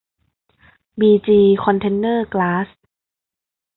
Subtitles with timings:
[0.99, 2.67] บีจี คอนเทนเนอร์ กล๊าส